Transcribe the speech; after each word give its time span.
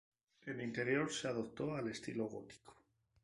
En 0.47 0.53
el 0.53 0.61
interior 0.63 1.11
se 1.13 1.27
adoptó 1.27 1.77
el 1.77 1.89
estilo 1.89 2.25
gótico. 2.25 2.75